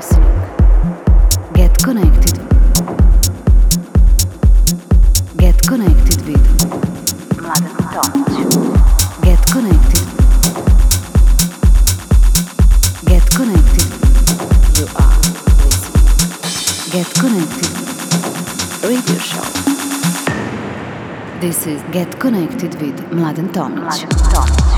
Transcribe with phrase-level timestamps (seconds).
[0.00, 0.32] listening.
[1.52, 2.36] Get connected.
[5.36, 6.46] Get connected with
[7.36, 8.26] Mladen Tomic.
[9.26, 10.06] Get connected.
[13.10, 13.88] Get connected.
[14.78, 15.16] You are
[15.64, 16.08] listening.
[16.94, 17.70] Get connected.
[18.88, 19.46] Radio show.
[21.40, 23.84] This is Get Connected with Mladen Tomic.
[23.84, 24.69] Mladen Tomic.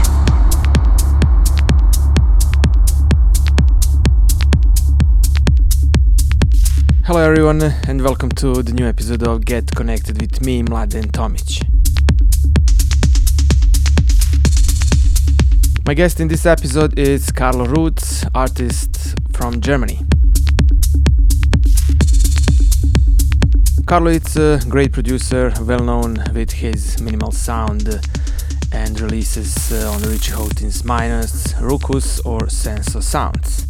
[7.12, 11.60] Hello everyone and welcome to the new episode of Get Connected with me, Mladen Tomic.
[15.86, 20.00] My guest in this episode is Carlo Ruetz, artist from Germany.
[23.86, 28.00] Carlo is a great producer, well known with his minimal sound
[28.72, 33.66] and releases uh, on Richie Hawtin's Minus, Ruckus or Sensor Sounds.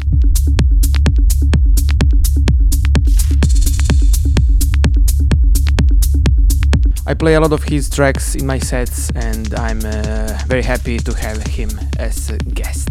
[7.12, 10.96] I play a lot of his tracks in my sets, and I'm uh, very happy
[10.96, 12.88] to have him as a guest.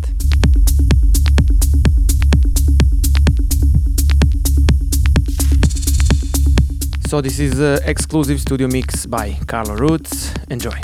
[7.08, 10.30] So, this is an exclusive studio mix by Carlo Ruetz.
[10.52, 10.80] Enjoy.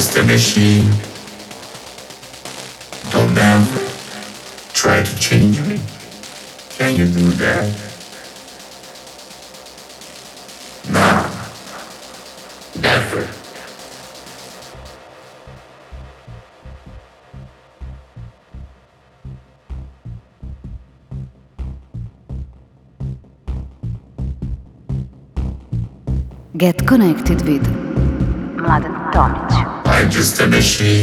[0.00, 0.90] Just a machine.
[3.10, 3.80] Don't ever
[4.72, 5.78] try to change me.
[6.70, 7.68] Can you do that?
[10.88, 11.06] No.
[12.80, 13.28] Never.
[26.56, 27.66] Get connected with
[28.56, 29.79] Mladen Tomic.
[30.00, 31.02] I'm just a machine.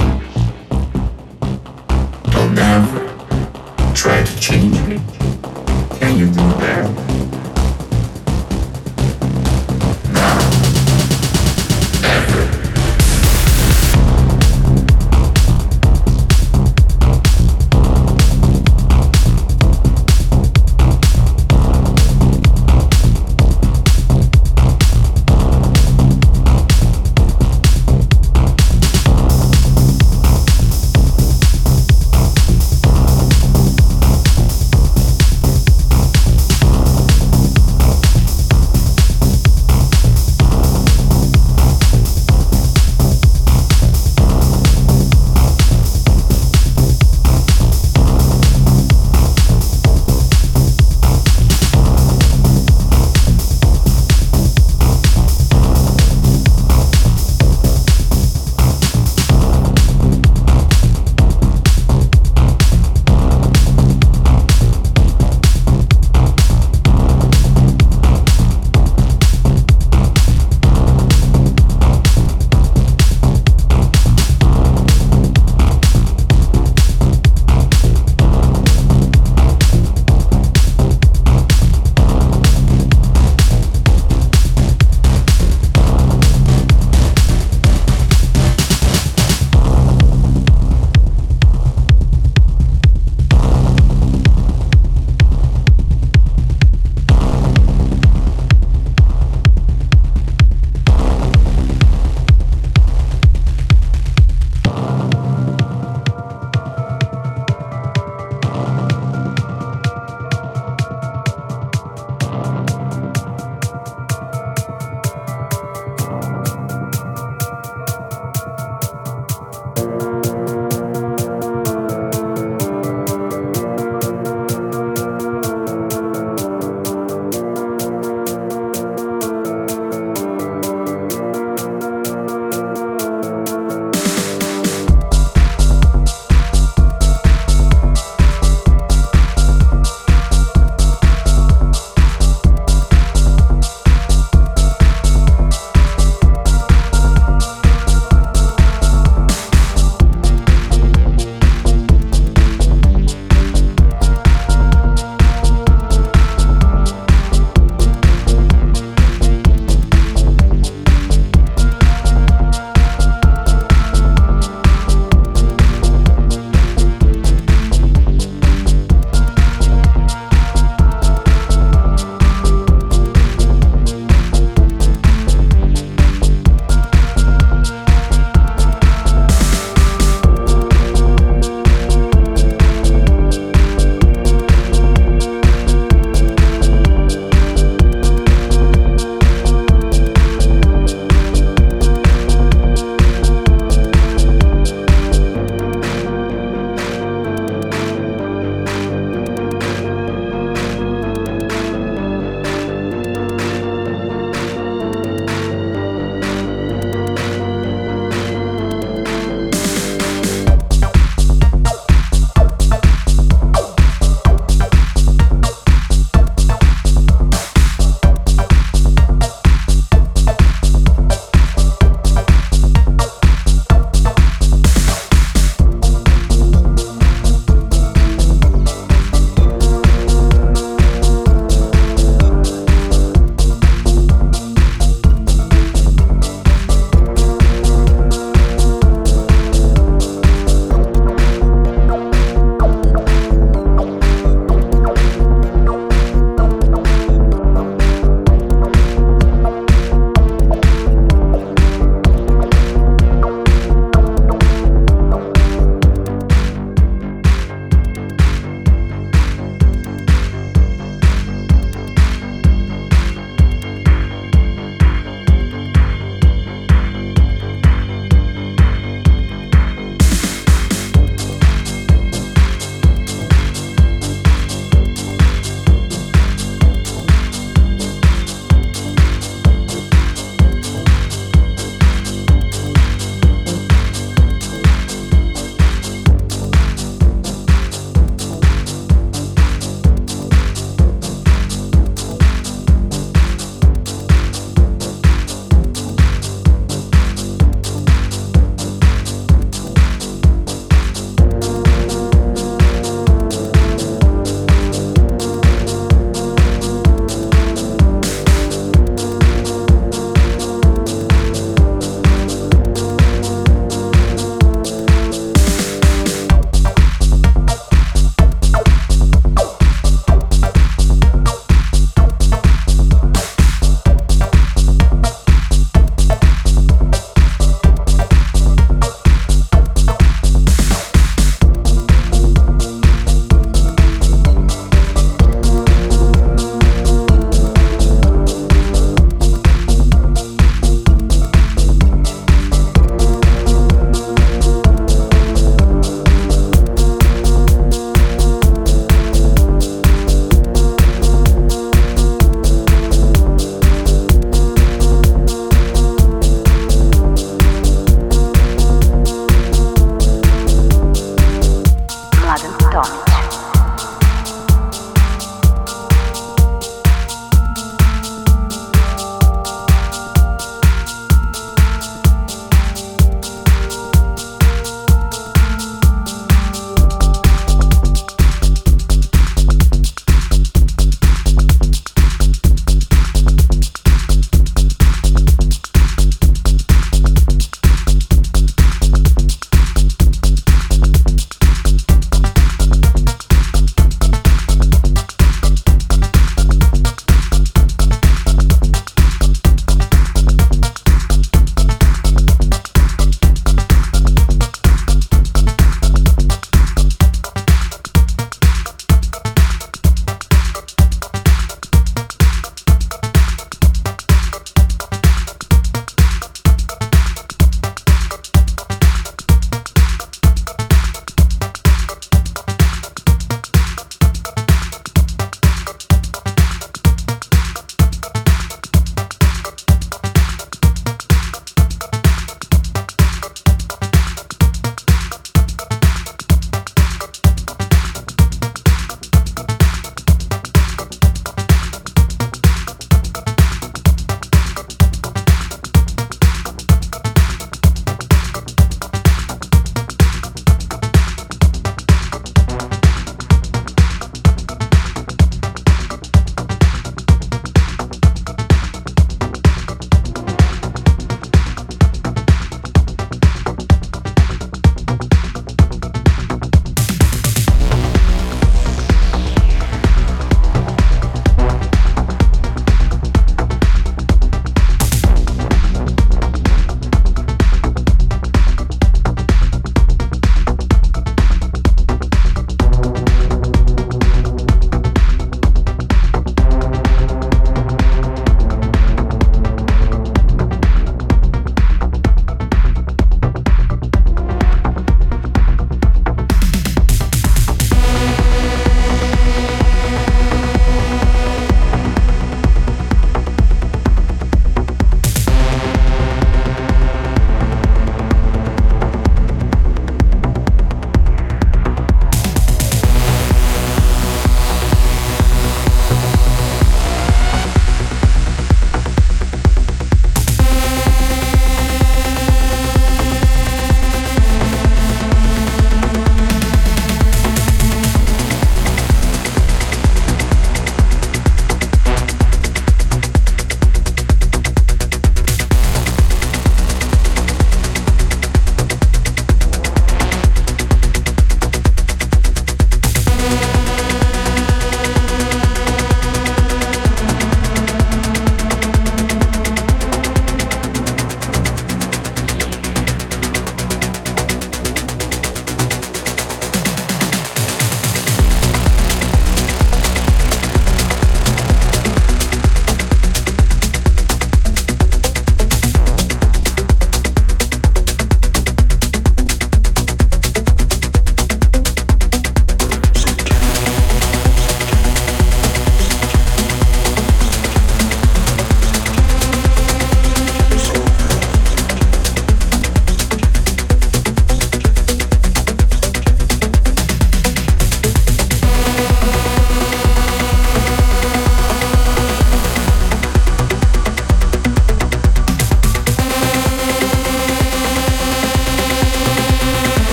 [2.32, 4.77] Don't ever try to change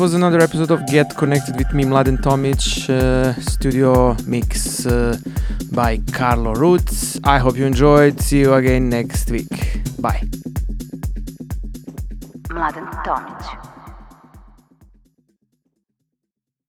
[0.00, 5.14] was another episode of Get Connected with me, Mladen Tomic, uh, studio mix uh,
[5.72, 7.20] by Carlo Ruetz.
[7.22, 8.18] I hope you enjoyed.
[8.18, 9.49] See you again next week.